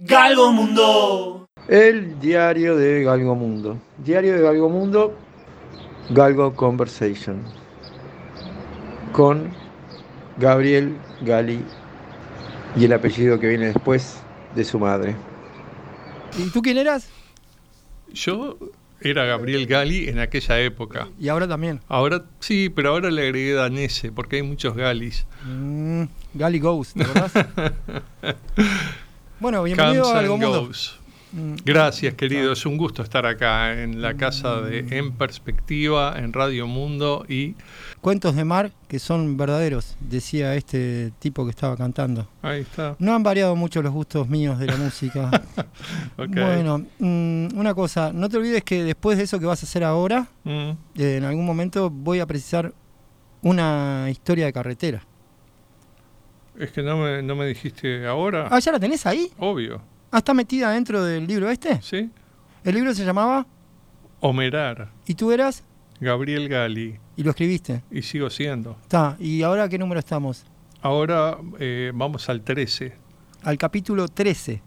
[0.00, 1.48] Galgo Mundo.
[1.66, 3.80] El diario de Galgo Mundo.
[3.96, 5.18] Diario de Galgo Mundo,
[6.10, 7.42] Galgo Conversation.
[9.10, 9.50] Con
[10.36, 11.64] Gabriel Gali
[12.76, 14.22] y el apellido que viene después
[14.54, 15.16] de su madre.
[16.38, 17.10] ¿Y tú quién eras?
[18.12, 18.56] Yo
[19.00, 21.08] era Gabriel Gali en aquella época.
[21.18, 21.80] Y ahora también.
[21.88, 25.26] Ahora sí, pero ahora le agregué danese porque hay muchos Galis.
[25.44, 26.04] Mm,
[26.34, 27.48] Gali Ghost, ¿verdad?
[29.40, 30.70] bueno, bienvenido Comes a Algo Mundo.
[31.64, 32.52] Gracias, querido.
[32.52, 37.54] Es un gusto estar acá en la casa de En Perspectiva, en Radio Mundo y
[38.00, 42.26] Cuentos de mar que son verdaderos, decía este tipo que estaba cantando.
[42.40, 42.96] ahí está.
[42.98, 45.30] No han variado mucho los gustos míos de la música.
[46.16, 49.84] Bueno, mm, una cosa, no te olvides que después de eso que vas a hacer
[49.84, 50.70] ahora, Mm.
[50.96, 52.72] eh, en algún momento voy a precisar
[53.42, 55.02] una historia de carretera.
[56.58, 58.48] Es que no me, no me dijiste ahora.
[58.50, 59.30] Ah, ¿ya la tenés ahí?
[59.38, 59.80] Obvio,
[60.10, 61.80] Ah, ¿está metida dentro del libro este?
[61.82, 62.10] ¿sí?
[62.64, 63.46] El libro se llamaba
[64.20, 65.62] Homerar, ¿Y tú eras?
[66.00, 67.82] Gabriel Gali, Y lo escribiste.
[67.90, 68.76] y sigo siendo.
[68.82, 70.44] Está, ¿y ahora qué número estamos?
[70.80, 72.94] Ahora eh, vamos al 13,
[73.42, 74.62] Al capítulo 13.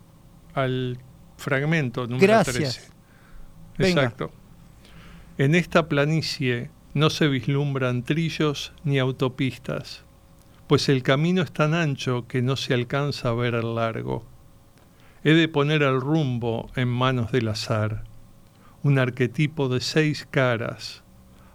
[0.53, 0.97] al
[1.37, 2.55] fragmento número Gracias.
[2.75, 2.91] 13.
[3.77, 4.03] Venga.
[4.03, 4.31] Exacto.
[5.37, 10.03] En esta planicie no se vislumbran trillos ni autopistas,
[10.71, 14.23] pues el camino es tan ancho que no se alcanza a ver el largo.
[15.21, 18.05] He de poner el rumbo en manos del azar,
[18.81, 21.03] un arquetipo de seis caras,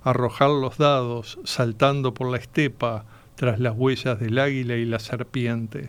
[0.02, 3.06] arrojar los dados saltando por la estepa
[3.36, 5.88] tras las huellas del águila y la serpiente.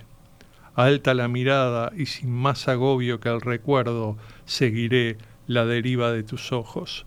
[0.75, 5.17] Alta la mirada y sin más agobio que el recuerdo, seguiré
[5.48, 7.05] la deriva de tus ojos.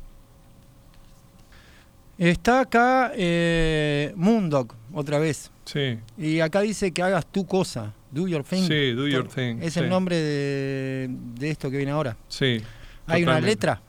[2.21, 5.51] Está acá eh, Moondog, otra vez.
[5.65, 7.95] Sí, Y acá dice que hagas tu cosa.
[8.11, 8.67] Do your thing.
[8.69, 9.81] Sí, do your thing, Es sí.
[9.81, 12.17] el nombre de, de esto que viene ahora.
[12.29, 12.61] sí.
[13.07, 13.81] ¿Hay una letra?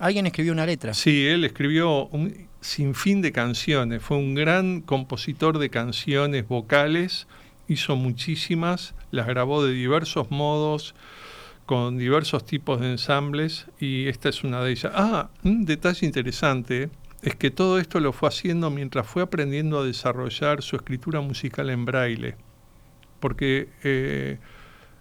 [0.00, 0.92] Alguien escribió una letra.
[0.92, 7.26] Sí, él escribió un sinfín de canciones, fue un gran compositor de canciones vocales,
[7.68, 10.94] hizo muchísimas, las grabó de diversos modos,
[11.66, 14.92] con diversos tipos de ensambles, y esta es una de ellas.
[14.94, 16.90] Ah, un detalle interesante
[17.22, 21.68] es que todo esto lo fue haciendo mientras fue aprendiendo a desarrollar su escritura musical
[21.70, 22.36] en braille,
[23.20, 24.38] porque eh,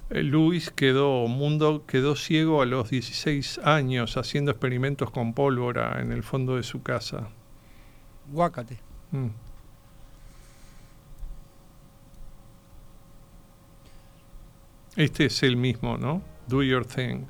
[0.10, 6.12] eh, Luis quedó, Mundo quedó ciego a los 16 años haciendo experimentos con pólvora en
[6.12, 7.30] el fondo de su casa.
[8.32, 8.80] Guácate.
[9.12, 9.28] Mm.
[14.96, 16.22] Este es el mismo, ¿no?
[16.48, 17.26] Do your thing.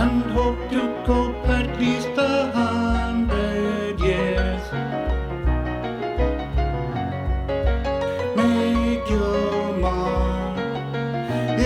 [0.00, 4.64] and hope to cope at least a hundred years.
[8.34, 10.58] Make your mark,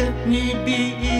[0.03, 1.14] if need be.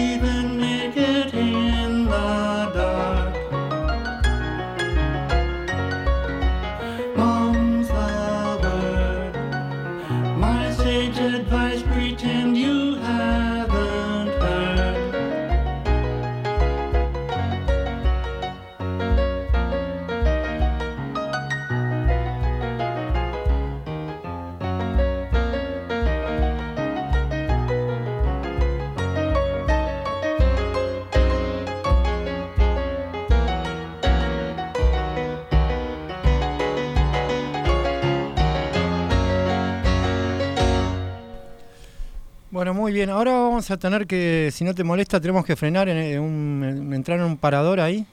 [42.55, 43.09] Bueno, muy bien.
[43.09, 46.93] Ahora vamos a tener que, si no te molesta, tenemos que frenar, en, un, en-
[46.93, 48.05] entrar en un parador ahí.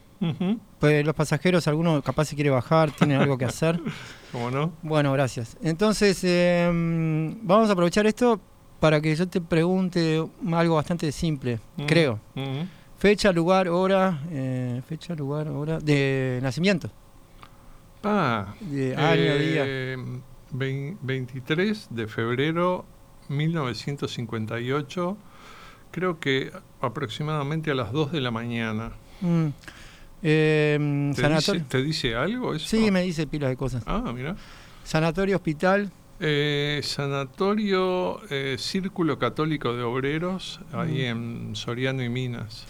[0.81, 3.79] Pues los pasajeros, alguno capaz se quiere bajar, tiene algo que hacer.
[4.33, 4.73] ¿Cómo no?
[4.83, 5.57] Bueno, gracias.
[5.63, 6.69] Entonces, eh,
[7.41, 8.41] vamos a aprovechar esto
[8.81, 10.21] para que yo te pregunte
[10.53, 12.19] algo bastante simple, Mm, creo.
[12.35, 12.67] ujú.
[12.99, 16.91] Fecha, lugar, hora, eh, fecha, lugar, hora de nacimiento,
[18.03, 19.63] Ah, de año, día.
[19.69, 19.97] eh,
[20.51, 22.85] vein- 23 de febrero
[23.29, 25.17] 1958,
[25.91, 28.93] creo que aproximadamente a las 2 de la mañana.
[29.21, 29.47] Mm.
[30.25, 31.65] Eh, ¿Te, dice, sanatorio.
[31.69, 32.67] te dice algo eso?
[32.69, 33.83] Sí, me dice pilas de cosas.
[33.87, 34.37] Ah, mira.
[34.85, 35.91] Sanatorio, hospital.
[36.21, 41.51] Eh, sanatorio eh, Círculo Católico de Obreros, ahí Mm.
[41.51, 42.67] en Soriano y Minas.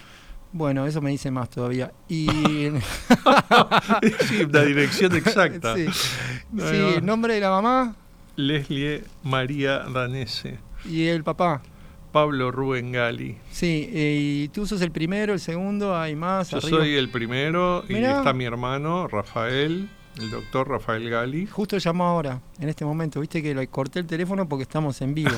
[0.55, 1.93] Bueno, eso me dice más todavía.
[2.09, 2.29] Y
[4.29, 5.75] sí, la dirección exacta.
[5.77, 7.97] sí, sí, el nombre de la mamá
[8.37, 11.63] Leslie María Danese, y el papá.
[12.13, 13.39] Pablo Rubén Gali.
[13.51, 16.51] Sí, eh, y tú sos el primero, el segundo, hay más.
[16.51, 16.79] Yo arriba.
[16.81, 19.89] soy el primero y está mi hermano Rafael,
[20.19, 21.47] el doctor Rafael Gali.
[21.47, 23.19] Justo llamó ahora, en este momento.
[23.21, 25.31] Viste que le corté el teléfono porque estamos en vivo.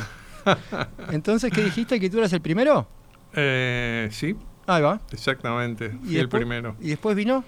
[1.12, 2.00] Entonces, ¿qué dijiste?
[2.00, 2.88] ¿Que tú eras el primero?
[3.35, 4.35] Eh, sí,
[4.67, 5.00] Ahí va.
[5.12, 6.75] exactamente, ¿Y fui el primero.
[6.81, 7.44] ¿Y después vino?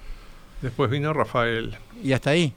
[0.63, 2.55] Después vino Rafael Y hasta ahí.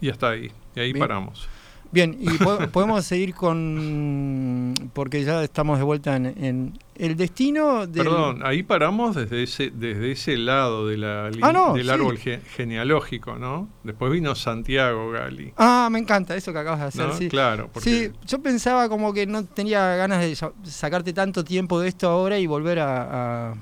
[0.00, 0.52] y hasta ahí.
[0.76, 1.00] Y ahí Bien.
[1.06, 1.48] paramos.
[1.92, 4.74] Bien, y po- podemos seguir con.
[4.94, 8.04] Porque ya estamos de vuelta en, en el destino del.
[8.04, 11.90] Perdón, ahí paramos desde ese, desde ese lado de la Ah, no, del sí.
[11.90, 13.68] árbol ge- genealógico, ¿no?
[13.84, 15.52] Después vino Santiago Gali.
[15.58, 17.12] Ah, me encanta eso que acabas de hacer, ¿no?
[17.16, 17.28] sí.
[17.28, 21.78] Claro, porque Sí, yo pensaba como que no tenía ganas de sa- sacarte tanto tiempo
[21.78, 23.54] de esto ahora y volver a, a-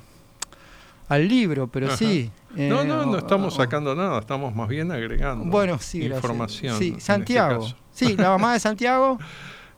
[1.08, 1.96] al libro, pero Ajá.
[1.96, 2.30] sí.
[2.56, 6.78] eh, No, no, no estamos sacando nada, estamos más bien agregando Bueno, sí, información.
[6.78, 7.66] Sí, este Santiago.
[8.06, 9.18] Sí, la mamá de Santiago.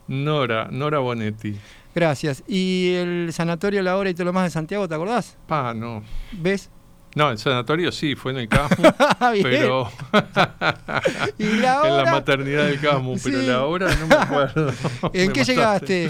[0.07, 1.57] Nora, Nora Bonetti.
[1.95, 2.43] Gracias.
[2.47, 5.37] ¿Y el sanatorio, la hora y todo lo más de Santiago, te acordás?
[5.47, 6.03] Pa, no.
[6.31, 6.69] ¿Ves?
[7.15, 8.47] No, el sanatorio sí, fue en el
[9.33, 9.43] Bien.
[9.43, 9.87] pero
[11.37, 14.69] ¿Y la en la maternidad del Casmu, pero la hora no me acuerdo.
[15.13, 15.45] ¿En Me qué mataste.
[15.45, 16.09] llegaste?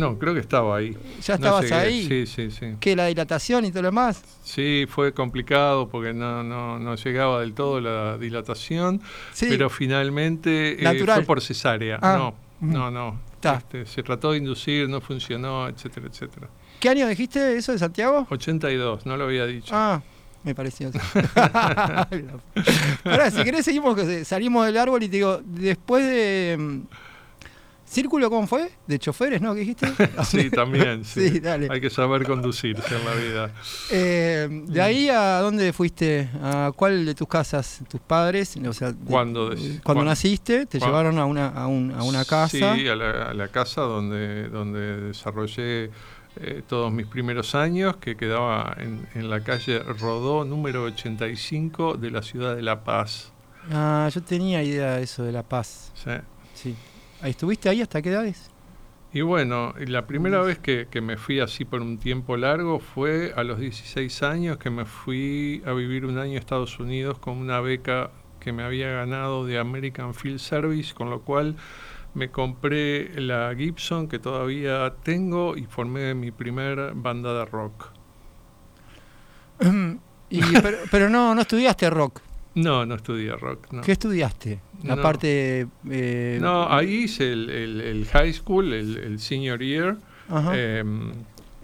[0.00, 0.96] No, creo que estaba ahí.
[1.22, 2.06] ¿Ya No estabas ahí?
[2.08, 2.74] Sí, sí, sí.
[2.80, 4.22] ¿Qué, la dilatación y todo lo demás?
[4.42, 9.02] Sí, fue complicado porque no, no, no llegaba del todo la dilatación,
[9.34, 9.46] Sí.
[9.50, 11.16] pero finalmente eh, Natural.
[11.18, 11.98] fue por cesárea.
[12.00, 12.34] Ah, No,
[12.66, 12.72] mm.
[12.72, 13.20] no, no.
[13.42, 16.48] Este, se trató de inducir, no funcionó, etcétera, etcétera.
[16.78, 18.26] ¿Qué año dijiste eso de Santiago?
[18.30, 19.70] 82, no lo había dicho.
[19.74, 20.00] Ah,
[20.44, 20.90] me pareció.
[23.04, 26.80] Ahora, si querés, seguimos, salimos del árbol y te digo, después de.
[27.90, 28.70] ¿Círculo cómo fue?
[28.86, 29.52] ¿De choferes, no?
[29.52, 29.88] ¿Qué dijiste?
[30.24, 31.04] sí, también.
[31.10, 31.28] Sí.
[31.28, 31.66] Sí, dale.
[31.70, 33.50] Hay que saber conducirse en la vida.
[33.90, 36.28] Eh, ¿De ahí a dónde fuiste?
[36.40, 37.80] ¿A cuál de tus casas?
[37.88, 38.56] ¿Tus padres?
[38.64, 39.48] O sea, de- ¿Cuándo?
[39.48, 40.04] cuando ¿Cuándo?
[40.04, 40.86] naciste, te ¿Cuándo?
[40.98, 42.76] llevaron a una, a un- a una casa.
[42.76, 45.90] Sí, a la, a la casa donde, donde desarrollé
[46.36, 52.10] eh, todos mis primeros años, que quedaba en, en la calle Rodó, número 85 de
[52.12, 53.32] la ciudad de La Paz.
[53.72, 55.90] Ah, yo tenía idea de eso, de La Paz.
[55.94, 56.10] Sí.
[56.54, 56.76] Sí.
[57.22, 58.50] ¿Estuviste ahí hasta qué edades?
[59.12, 63.32] Y bueno, la primera vez que, que me fui así por un tiempo largo fue
[63.36, 67.36] a los 16 años que me fui a vivir un año a Estados Unidos con
[67.36, 71.56] una beca que me había ganado de American Field Service, con lo cual
[72.14, 77.88] me compré la Gibson que todavía tengo y formé mi primer banda de rock.
[80.32, 82.20] Y, pero, pero no, no estudiaste rock.
[82.54, 83.72] No, no estudié rock.
[83.72, 84.60] No, ¿Qué estudiaste?
[84.82, 85.02] La No.
[85.02, 85.66] parte...
[85.90, 89.96] eh, No, ahí hice el, el- el high school, el, el senior year.
[90.52, 91.12] Em,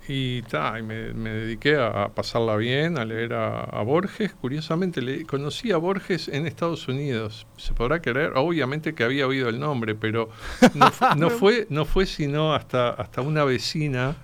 [0.09, 4.33] y, ta, y me, me dediqué a, pasarla bien, a leer a, a Borges.
[4.35, 7.47] Curiosamente, le, conocí a Borges en Estados Unidos.
[7.57, 10.29] Se podrá creer, obviamente que había oído el nombre, pero
[10.75, 14.15] no, fu- no fue, no fue sino hasta, hasta una vecina,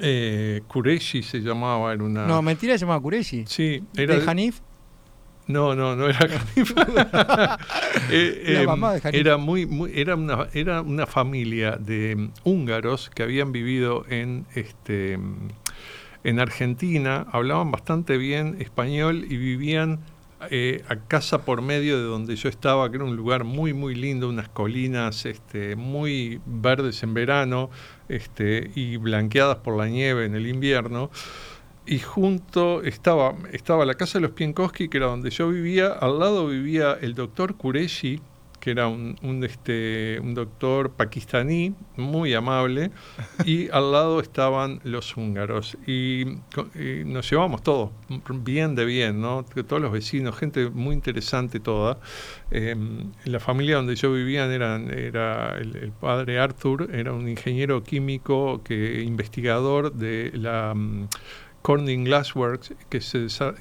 [0.00, 2.26] eh, Kureishi se llamaba, era una...
[2.26, 3.44] no, mentira, se llamaba Kureishi.
[3.46, 4.60] sí, era ¿De Hanif?
[5.48, 6.28] No, no, no era.
[8.10, 9.20] Eh, La mamá de Hannibal.
[9.20, 14.46] era muy, muy- era una, era una familia de mm, húngaros que habían vivido en
[14.54, 15.48] este mm,
[16.24, 20.00] en Argentina, hablaban bastante bien español y vivían
[20.50, 23.94] eh, a casa por medio de donde yo estaba, que era un lugar muy muy
[23.94, 27.70] lindo, unas colinas este, muy verdes en verano
[28.08, 31.10] este, y blanqueadas por la nieve en el invierno.
[31.88, 35.88] Y junto estaba, estaba la casa de los Pienkowski, que era donde yo vivía.
[35.88, 38.20] Al lado vivía el doctor Kureshi,
[38.60, 42.90] que era un, este, un doctor pakistaní, muy amable.
[43.46, 45.78] Y al lado estaban los húngaros.
[45.86, 46.26] Y,
[47.06, 47.90] nos llevamos todos
[48.28, 49.46] bien de bien, ¿no?
[49.66, 51.98] Todos los vecinos, gente muy interesante toda.
[52.50, 52.76] Eh,
[53.24, 59.00] la familia donde yo vivía eran, era el, padre Arthur, era un ingeniero químico, que,
[59.00, 60.74] investigador de la...
[61.62, 63.00] Corning Glassworks, que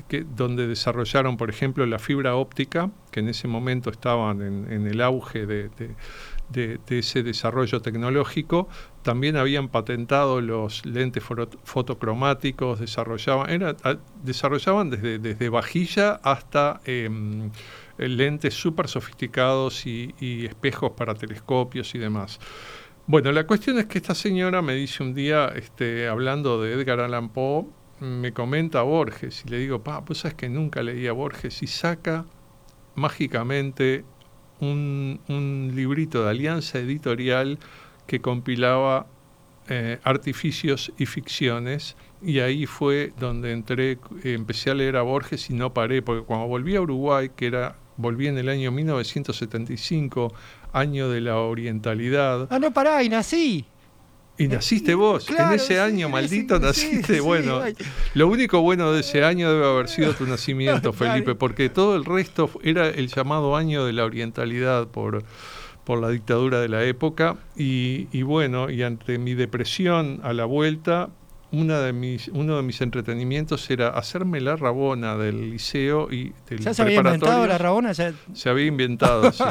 [0.07, 5.01] que, donde desarrollaron, por ejemplo, la fibra óptica, que en ese momento estaban en, el
[5.01, 5.69] auge de,
[6.49, 8.69] de- ese desarrollo tecnológico.
[9.01, 11.23] También habían patentado los lentes
[11.63, 13.75] fotocromáticos, desarrollaban,
[14.23, 17.51] desarrollaban desde, desde vajilla hasta em,
[17.97, 22.39] lentes súper sofisticados y, y espejos para telescopios y demás.
[23.07, 26.99] Bueno, la cuestión es que esta señora me dice un día, este, hablando de Edgar
[26.99, 27.65] Allan Poe,
[27.99, 31.67] me comenta Borges y le digo, pa, pues sabes que nunca leí a Borges y
[31.67, 32.25] saca
[32.95, 34.03] mágicamente
[34.59, 37.59] un, un librito de Alianza Editorial
[38.05, 39.07] que compilaba
[39.69, 45.49] eh, artificios y ficciones y ahí fue donde entré, eh, empecé a leer a Borges
[45.49, 50.33] y no paré, porque cuando volví a Uruguay, que era, volví en el año 1975,
[50.71, 53.65] año de la orientalidad, Ah, no, pará, y nací.
[54.37, 57.15] Y naciste vos, Claro, en ese sí, año, maldito, sí, naciste.
[57.15, 57.61] sí, bueno,
[58.13, 62.05] lo único bueno de ese año debe haber sido tu nacimiento, Felipe, porque todo el
[62.05, 65.23] resto era el llamado año de la orientalidad por,
[65.83, 67.37] por la dictadura de la época.
[67.55, 71.09] Y, y bueno, y ante mi depresión a la vuelta,
[71.51, 76.59] una de mis, uno de mis entretenimientos era hacerme la rabona del liceo y del
[76.59, 77.93] ¿Ya se había inventado la rabona?
[77.93, 78.13] Ya...
[78.33, 79.43] Se había inventado, sí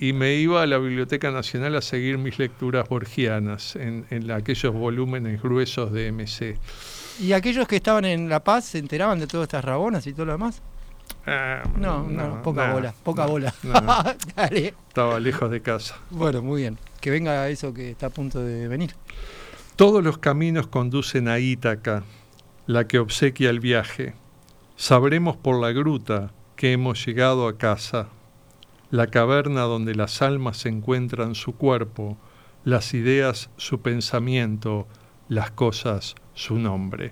[0.00, 4.72] y me iba a la Biblioteca Nacional a seguir mis lecturas borgianas en, en aquellos
[4.72, 6.56] volúmenes gruesos de MC.
[7.20, 10.26] ¿Y aquellos que estaban en La Paz se enteraban de todas estas rabonas y todo
[10.26, 10.62] lo demás?
[11.26, 13.54] Ah, No, no, poca nah, bola, poca no, bola.
[13.62, 14.04] no, no.
[14.36, 14.74] Dale.
[14.88, 15.96] estaba lejos de casa.
[16.10, 16.78] Bueno, muy bien.
[17.00, 18.94] Que venga eso que está a punto de venir.
[19.76, 22.04] Todos los caminos conducen a Ítaca,
[22.66, 24.14] la que obsequia el viaje.
[24.76, 28.08] Sabremos por la gruta que hemos llegado a casa,
[28.90, 32.16] la caverna donde las almas encuentran su cuerpo,
[32.62, 34.86] las ideas su pensamiento,
[35.28, 37.10] las cosas su nombre.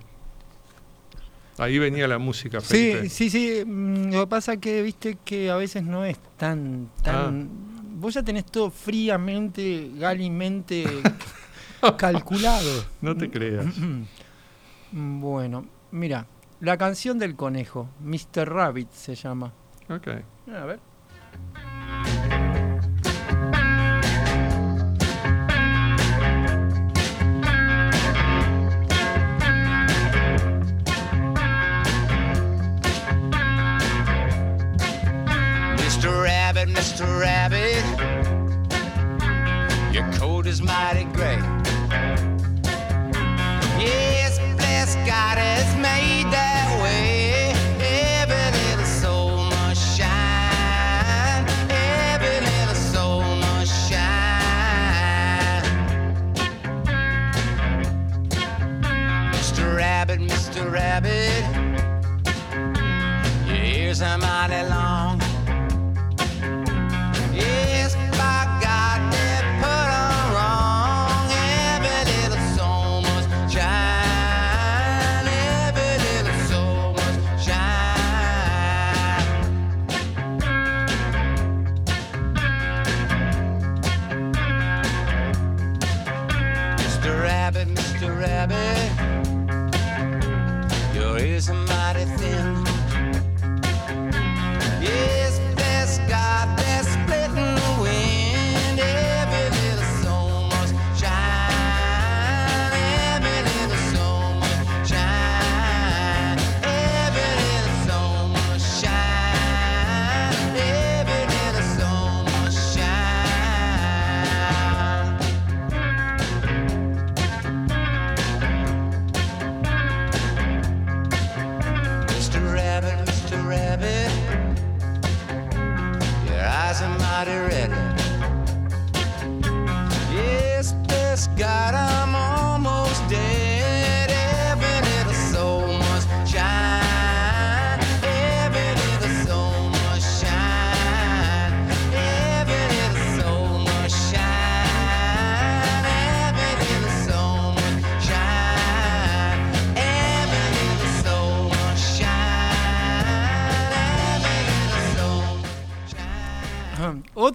[1.59, 3.09] Ahí venía la música, Felipe.
[3.09, 3.65] Sí, sí, sí.
[3.67, 7.49] mm, Lo que pasa que viste que a veces no es tan, tan.
[8.01, 10.85] Vos ya tenés todo fríamente, galimente
[11.99, 12.85] calculado.
[13.01, 13.67] No te creas.
[14.93, 16.27] Bueno, mira,
[16.61, 18.49] la canción del conejo, Mr.
[18.49, 19.53] Rabbit se llama.
[19.89, 20.09] Ok.
[20.55, 20.81] A ver.
[35.79, 36.23] Mr.
[36.23, 37.21] Rabbit, Mr.
[37.21, 37.85] Rabbit,
[39.93, 41.62] your coat is mighty gray.
[63.93, 65.22] Your ears are mighty long.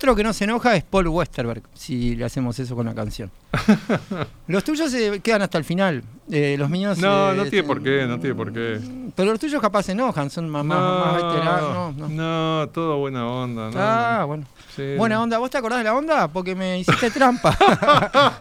[0.08, 3.30] Otro que no se enoja es Paul Westerberg, si le hacemos eso con la canción.
[4.48, 6.02] los tuyos se quedan hasta el final.
[6.32, 6.98] eh, los míos.
[7.00, 8.80] No, eh, no tiene por qué, no tiene por qué.
[9.14, 11.96] Pero los tuyos capaz se enojan, son más, más, más veteranos.
[11.98, 12.62] No, no.
[12.62, 13.70] no, todo buena onda.
[13.70, 14.28] No, Ah, no.
[14.28, 14.46] bueno.
[14.78, 15.24] Sí, Buena no.
[15.24, 16.30] onda, ¿vos te acordás de la onda?
[16.30, 17.58] Porque me hiciste trampa.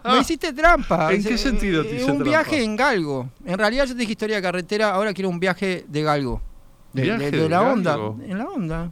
[0.04, 1.12] me hiciste trampa.
[1.12, 2.25] ¿En qué Eh, sentido te eh, hice Un trampa?
[2.30, 3.28] viaje en Galgo.
[3.44, 6.40] En realidad yo te dije historia de carretera, ahora quiero un viaje de Galgo.
[6.92, 7.99] De, ¿Viaje de- de de la onda.
[8.25, 8.90] En la onda.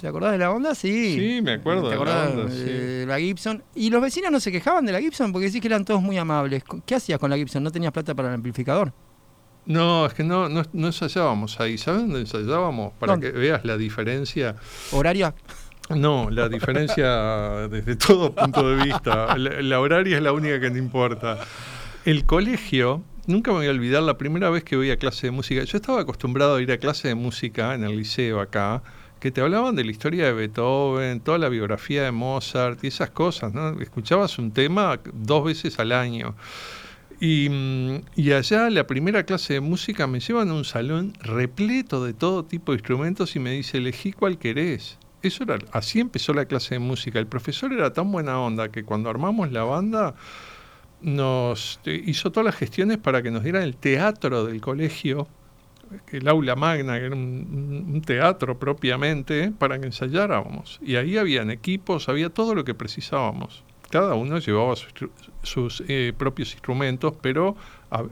[0.00, 0.74] ¿Te acordás de la onda?
[0.74, 1.14] Sí.
[1.18, 3.62] Sí, me acuerdo ¿Te de la acordás onda, de la Gibson?
[3.74, 6.16] Y los vecinos no se quejaban de la Gibson porque decís que eran todos muy
[6.16, 6.64] amables.
[6.86, 7.62] ¿Qué hacías con la Gibson?
[7.62, 8.92] ¿No tenías plata para el amplificador?
[9.66, 11.76] No, es que no, no, no ensayábamos ahí.
[11.76, 12.94] ¿Sabes dónde ensayábamos?
[12.94, 13.30] Para ¿Dónde?
[13.30, 14.56] que veas la diferencia.
[14.92, 15.34] ¿Horaria?
[15.90, 17.06] No, la diferencia
[17.70, 19.36] desde todo punto de vista.
[19.36, 21.38] La, la horaria es la única que no importa.
[22.06, 25.30] El colegio, nunca me voy a olvidar la primera vez que voy a clase de
[25.32, 25.62] música.
[25.64, 28.82] Yo estaba acostumbrado a ir a clase de música en el liceo acá,
[29.20, 33.10] que te hablaban de la historia de Beethoven, toda la biografía de Mozart y esas
[33.10, 33.80] cosas, ¿no?
[33.80, 36.34] Escuchabas un tema dos veces al año.
[37.20, 42.02] Y, mm, y allá la primera clase de música me llevan a un salón repleto
[42.02, 44.98] de todo tipo de instrumentos y me dice, elegí cuál querés.
[45.22, 47.18] Eso era, así empezó la clase de música.
[47.18, 50.14] El profesor era tan buena onda que cuando armamos la banda
[51.02, 55.28] nos eh, hizo todas las gestiones para que nos dieran el teatro del colegio,
[56.12, 60.78] el aula magna, que era un, un teatro propiamente, para que ensayáramos.
[60.82, 63.64] Y ahí habían equipos, había todo lo que precisábamos.
[63.90, 64.74] Cada uno llevaba
[65.42, 67.56] sus, eh, propios instrumentos, pero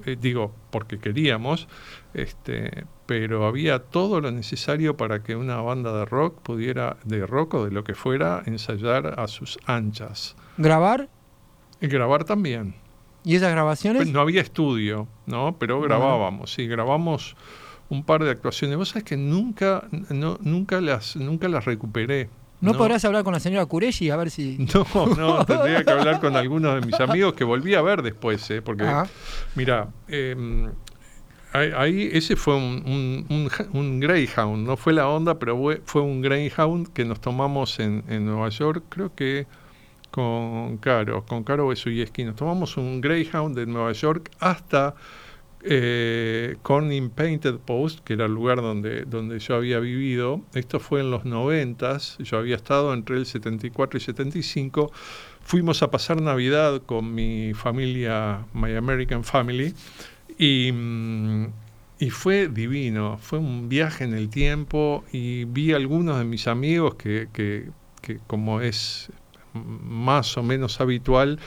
[0.07, 1.69] eh, digo, porque queríamos,
[2.15, 7.55] este, pero había todo lo necesario para que una banda de rock pudiera, de rock
[7.55, 10.35] o de lo que fuera, ensayar a sus anchas.
[10.57, 11.09] ¿Grabar?
[11.81, 12.75] Y grabar también.
[13.23, 14.03] ¿Y esas grabaciones?
[14.03, 15.59] Pues no había estudio, ¿no?
[15.61, 17.37] Pero grabábamos, sí, grabamos
[17.91, 18.77] un par de actuaciones.
[18.77, 22.29] Vos sabés que nunca, no, nunca las, nunca las recuperé.
[22.61, 24.59] ¿No, podrás hablar con la señora Cureshi a ver si...
[24.75, 28.51] No, no, tendría que hablar con algunos de mis amigos que volví a ver después,
[28.51, 28.61] ¿eh?
[28.63, 29.07] porque, Ah.
[29.55, 30.37] mira, eh,
[31.53, 35.81] ahí, ese fue un, un- un ja- un Greyhound, no fue la onda, pero fue,
[35.85, 39.47] fue un Greyhound que nos tomamos en, en Nueva York, creo que
[40.11, 44.95] con Caro, con Caro Besuyeski, nos tomamos un Greyhound de Nueva York hasta
[45.71, 50.41] eh, Corning Painted Post, que era el lugar donde, donde yo había vivido.
[50.55, 54.91] Esto fue en los noventas, yo había estado entre el 74 y 75.
[55.43, 59.75] Fuimos a pasar Navidad con mi familia, My American Family,
[60.39, 61.47] y, mm,
[62.01, 63.19] y fue divino.
[63.21, 67.71] Fue un viaje en el tiempo y vi algunos de mis amigos que, que-
[68.03, 69.11] que como es
[69.55, 71.41] más o menos habitual,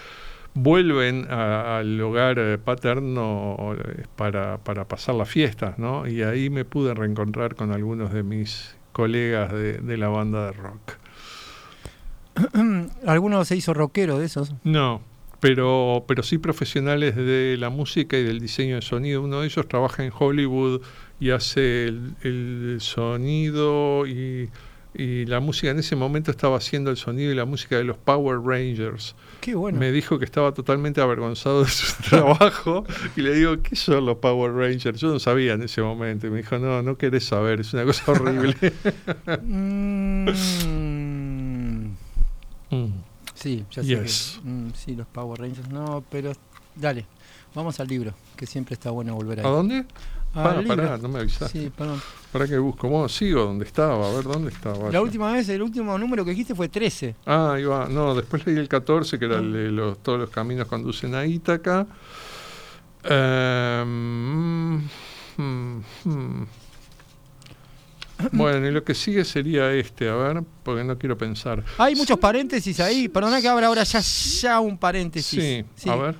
[0.54, 6.08] vuelven a- al hogar eh, paterno eh, para, para pasar las fiestas, ¿no?
[6.08, 10.52] Y ahí me pude reencontrar con algunos de mis colegas de, de la banda de
[10.52, 10.98] rock.
[13.06, 14.54] ¿Alguno se hizo rockero de esos?
[14.64, 15.02] No,
[15.40, 19.22] pero, pero sí profesionales de la música y del diseño de sonido.
[19.22, 20.82] Uno de ellos trabaja en Hollywood
[21.20, 24.50] y hace el, el sonido y,
[24.94, 25.70] y la música.
[25.72, 29.16] En ese momento estaba haciendo el sonido y la música de los Power Rangers.
[29.40, 29.80] Qué bueno.
[29.80, 32.84] Me dijo que estaba totalmente avergonzado de su trabajo
[33.16, 35.00] y le digo, ¿qué son los Power Rangers?
[35.00, 36.28] Yo no sabía en ese momento.
[36.28, 38.56] Y me dijo, no, no querés saber, es una cosa horrible.
[39.44, 40.28] Mm,
[42.74, 42.88] Mm.
[43.34, 43.88] sí, ya sé.
[43.90, 44.40] Yes.
[44.42, 45.68] que- mm, sí, los Power Rangers.
[45.70, 46.32] No, pero
[46.76, 47.06] dale,
[47.54, 49.46] vamos al libro, que siempre está bueno volver ahí.
[49.46, 49.86] ¿A dónde?
[50.34, 50.68] Libro.
[50.68, 51.60] pará, no me avisaste.
[51.60, 52.02] Sí, perdón.
[52.32, 52.88] ¿Para que busco?
[52.88, 54.90] Bueno, sigo donde estaba, a ver dónde estaba.
[54.90, 57.16] La última vez, el último número que dijiste fue 13.
[57.26, 57.88] Ah, ahí va.
[57.90, 61.26] No, después leí el 14, que era el de los, todos los caminos conducen a
[61.26, 61.86] Ítaca.
[63.04, 64.78] Em,
[65.38, 66.46] mm, mm.
[68.32, 71.64] Bueno, y lo que sigue sería este, a ver, porque no quiero pensar.
[71.78, 73.10] Hay muchos paréntesis ahí.
[73.10, 75.66] Perdona que abra ahora ya, ya un paréntesis.
[75.76, 76.16] Sí, a ver.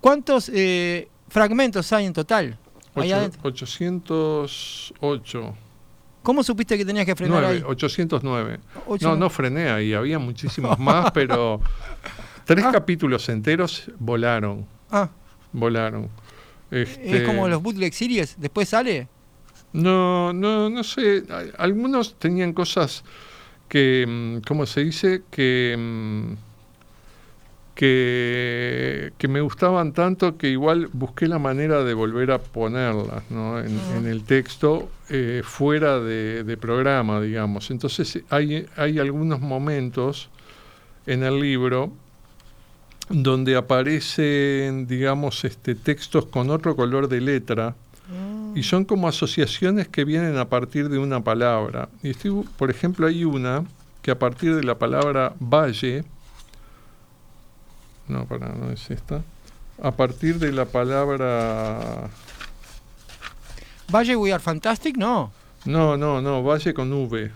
[0.00, 2.56] ¿Cuántos eh, fragmentos hay en total?
[2.94, 3.40] Ahí Ocho- adentro.
[3.44, 5.54] 808.
[6.22, 7.62] ¿Cómo supiste que tenías que frenar 9, ahí?
[7.66, 8.60] 809.
[8.86, 11.60] Ocho- No, no frené ahí, había muchísimos más, pero
[12.44, 12.72] tres Ah.
[12.72, 15.08] capítulos enteros volaron, Ah,
[15.52, 16.08] volaron.
[16.70, 18.36] es Este, como los bootleg series.
[18.38, 19.08] Después sale.
[19.72, 21.22] No, no, no sé.
[21.56, 23.02] Algunos tenían cosas
[23.68, 25.22] que, mm, ¿cómo se dice?
[25.30, 26.32] Que, mm,
[27.80, 33.58] que, que me gustaban tanto que igual busqué la manera de volver a ponerlas ¿no?
[33.58, 37.70] en, en el texto eh, fuera de, de programa, digamos.
[37.70, 40.28] Entonces hay, hay algunos momentos
[41.06, 41.90] en el libro
[43.08, 47.76] donde aparecen, digamos, este, textos con otro color de letra
[48.54, 51.88] y son como asociaciones que vienen a partir de una palabra.
[52.02, 53.64] Y estoy, por ejemplo, hay una
[54.02, 56.04] que a partir de la palabra valle,
[58.10, 59.22] no, para, no es esta,
[59.82, 62.08] a partir de la palabra,
[63.92, 65.32] Valle We Are Fantastic, no.
[65.64, 67.30] no, no, no, valle con V.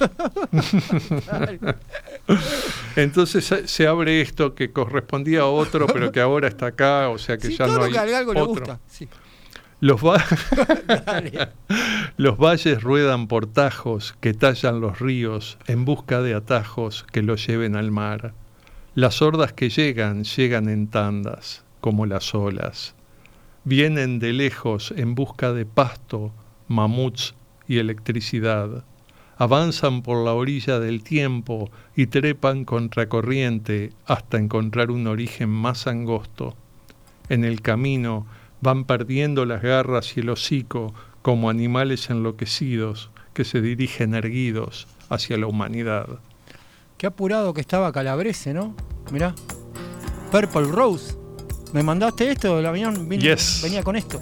[2.96, 7.36] Entonces se- abre esto que correspondía a otro, pero que ahora está acá, o sea
[7.38, 8.54] que Sí, ya no hay que algo le otro.
[8.54, 8.78] gusta.
[8.88, 9.08] Sí.
[9.80, 10.22] Los, va-
[12.16, 17.46] los valles ruedan por tajos que tallan los ríos en busca de atajos que los
[17.46, 18.32] lleven al mar.
[18.96, 22.96] Las hordas que llegan, llegan en tandas, como las olas.
[23.62, 26.32] Vienen de lejos en busca de pasto,
[26.66, 27.36] mamuts
[27.68, 28.82] y electricidad.
[29.38, 36.56] Avanzan por la orilla del tiempo y trepan contracorriente hasta encontrar un origen más angosto.
[37.28, 38.26] En el camino
[38.60, 45.36] van perdiendo las garras y el hocico como animales enloquecidos que se dirigen erguidos hacia
[45.36, 46.18] la humanidad.
[47.00, 48.74] Qué apurado que estaba Calabrese, ¿no?
[49.10, 49.34] Mirá.
[50.30, 51.14] Purple Rose.
[51.72, 52.58] ¿Me mandaste esto?
[52.58, 53.60] El avión vino- Yes.
[53.62, 54.20] venía con esto.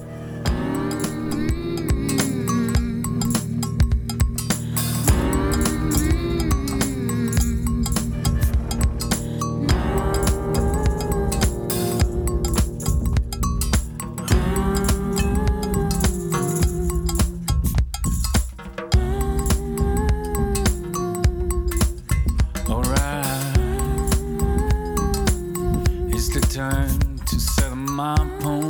[28.40, 28.67] My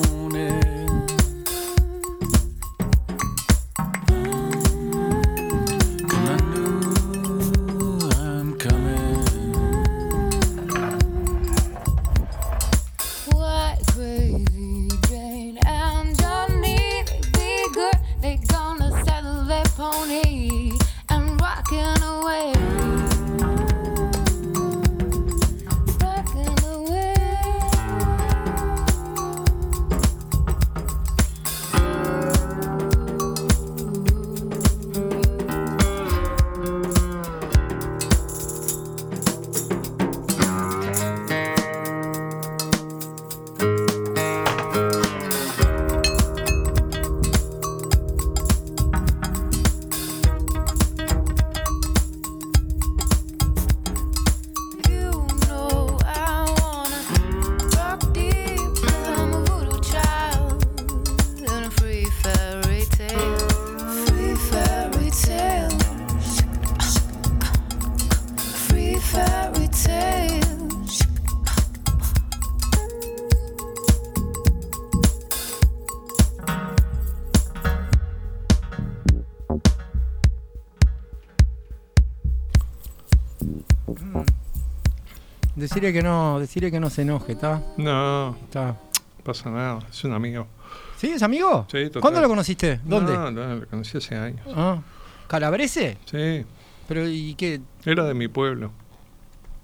[85.78, 87.62] Decirle que no, decirle que no se enoje, ¿está?
[87.76, 88.76] No, Está.
[89.22, 90.48] pasa nada, es un amigo.
[90.96, 91.06] ¿Sí?
[91.10, 91.68] ¿Es amigo?
[91.70, 92.00] Sí, total.
[92.02, 92.80] ¿Cuándo lo conociste?
[92.82, 93.12] ¿Dónde?
[93.12, 94.40] No, no, lo conocí hace años.
[94.52, 94.80] Ah.
[95.28, 95.96] ¿Calabrese?
[96.06, 96.44] Sí,
[96.88, 97.60] Pero ¿y qué?
[97.84, 98.72] era de mi pueblo,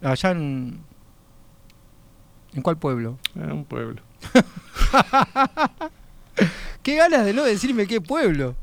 [0.02, 0.78] Allá en...
[2.52, 3.18] ¿En cuál pueblo?
[3.34, 4.00] era un pueblo.
[6.84, 8.54] ¿Qué ganas de no decirme qué pueblo?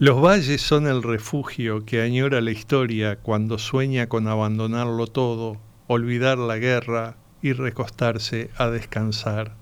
[0.00, 5.56] Los valles son el refugio que añora la historia cuando sueña con abandonarlo todo,
[5.92, 9.54] olvidar la guerra y recostarse a descansar.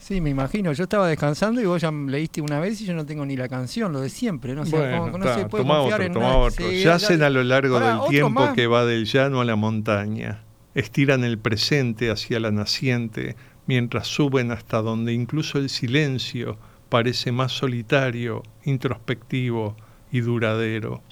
[0.00, 0.72] Sí, me imagino.
[0.72, 3.48] Yo estaba descansando y vos ya leíste una vez y yo no tengo ni la
[3.48, 4.54] canción, lo de siempre.
[4.54, 6.68] No, sé Bueno, cómo- no está, se puede toma confiar otro, en toma otro.
[6.68, 8.54] Sí, Yacen ya- a lo largo del tiempo más.
[8.54, 10.42] que va del llano a la montaña.
[10.74, 17.52] Estiran el presente hacia la naciente, mientras suben hasta donde incluso el silencio parece más
[17.52, 19.76] solitario, introspectivo
[20.12, 21.02] y duradero.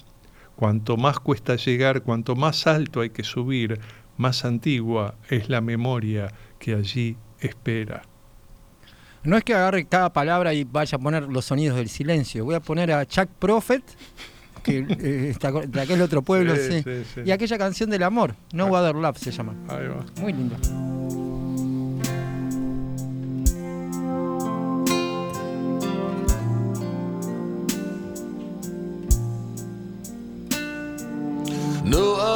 [0.55, 3.79] Cuanto más cuesta llegar, cuanto más alto hay que subir,
[4.17, 8.03] más antigua es la memoria que allí espera.
[9.23, 12.43] No es que agarre cada palabra y vaya a poner los sonidos del silencio.
[12.45, 13.83] Voy a poner a Chuck Prophet,
[14.63, 15.35] que eh,
[15.67, 16.83] de aquel otro pueblo, Sí, sí.
[16.83, 17.21] sí, sí.
[17.25, 19.53] Y aquella canción del amor, No Other Love se llama.
[19.69, 20.05] Ahí va.
[20.21, 20.57] Muy linda.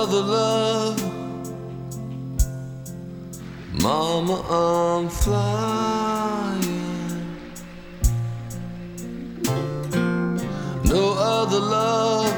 [0.08, 1.04] Other love.
[3.84, 6.62] Mama, I'm flying.
[10.86, 12.34] No other love.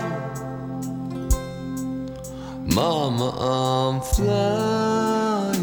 [2.74, 5.60] Mama, I'm flying.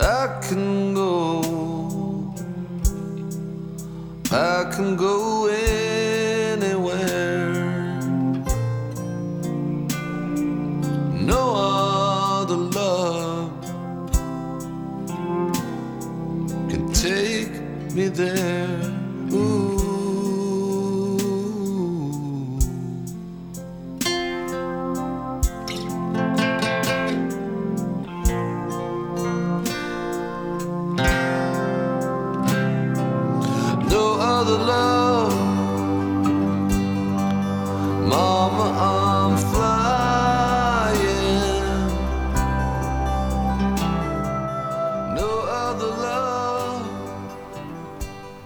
[0.00, 2.34] I can go.
[4.32, 5.33] I can go